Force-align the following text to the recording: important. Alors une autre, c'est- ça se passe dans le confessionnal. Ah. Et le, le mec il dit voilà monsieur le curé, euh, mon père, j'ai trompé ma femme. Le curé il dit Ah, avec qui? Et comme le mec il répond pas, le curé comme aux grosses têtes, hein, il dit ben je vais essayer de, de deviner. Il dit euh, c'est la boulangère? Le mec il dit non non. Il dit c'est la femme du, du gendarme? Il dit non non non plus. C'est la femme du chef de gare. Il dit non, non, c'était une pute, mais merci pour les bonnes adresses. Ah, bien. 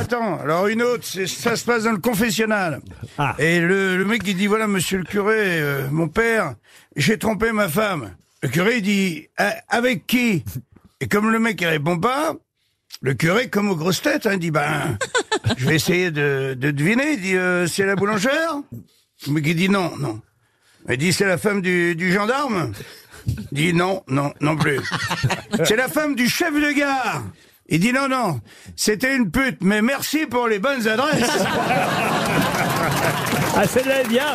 important. 0.00 0.38
Alors 0.40 0.66
une 0.66 0.82
autre, 0.82 1.04
c'est- 1.04 1.26
ça 1.26 1.56
se 1.56 1.64
passe 1.64 1.84
dans 1.84 1.92
le 1.92 1.98
confessionnal. 1.98 2.80
Ah. 3.18 3.34
Et 3.38 3.60
le, 3.60 3.96
le 3.96 4.04
mec 4.04 4.22
il 4.26 4.36
dit 4.36 4.46
voilà 4.46 4.66
monsieur 4.66 4.98
le 4.98 5.04
curé, 5.04 5.60
euh, 5.60 5.88
mon 5.90 6.08
père, 6.08 6.54
j'ai 6.96 7.18
trompé 7.18 7.52
ma 7.52 7.68
femme. 7.68 8.14
Le 8.42 8.48
curé 8.48 8.76
il 8.78 8.82
dit 8.82 9.28
Ah, 9.38 9.54
avec 9.68 10.06
qui? 10.06 10.44
Et 11.00 11.08
comme 11.08 11.30
le 11.30 11.38
mec 11.38 11.60
il 11.60 11.66
répond 11.66 11.98
pas, 11.98 12.34
le 13.02 13.14
curé 13.14 13.48
comme 13.48 13.70
aux 13.70 13.76
grosses 13.76 14.02
têtes, 14.02 14.26
hein, 14.26 14.32
il 14.34 14.38
dit 14.38 14.50
ben 14.50 14.98
je 15.56 15.66
vais 15.66 15.76
essayer 15.76 16.10
de, 16.10 16.54
de 16.58 16.70
deviner. 16.70 17.12
Il 17.14 17.20
dit 17.20 17.36
euh, 17.36 17.66
c'est 17.66 17.86
la 17.86 17.96
boulangère? 17.96 18.54
Le 19.26 19.32
mec 19.32 19.44
il 19.46 19.56
dit 19.56 19.68
non 19.68 19.92
non. 19.98 20.20
Il 20.88 20.96
dit 20.96 21.12
c'est 21.12 21.26
la 21.26 21.38
femme 21.38 21.60
du, 21.60 21.94
du 21.94 22.12
gendarme? 22.12 22.72
Il 23.26 23.46
dit 23.52 23.72
non 23.74 24.02
non 24.08 24.32
non 24.40 24.56
plus. 24.56 24.80
C'est 25.64 25.76
la 25.76 25.88
femme 25.88 26.14
du 26.14 26.26
chef 26.28 26.54
de 26.54 26.72
gare. 26.72 27.22
Il 27.72 27.78
dit 27.78 27.92
non, 27.92 28.08
non, 28.08 28.40
c'était 28.74 29.14
une 29.14 29.30
pute, 29.30 29.58
mais 29.60 29.80
merci 29.80 30.26
pour 30.26 30.48
les 30.48 30.58
bonnes 30.58 30.86
adresses. 30.88 31.30
Ah, 33.56 33.64
bien. 34.08 34.34